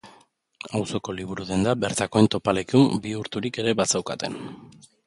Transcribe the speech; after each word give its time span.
Auzoko 0.79 1.15
liburudenda 1.17 1.75
bertakoen 1.85 2.31
topaleku 2.37 2.85
bihurturik 3.07 3.63
ere 3.67 3.79
bazeukaten. 3.85 4.43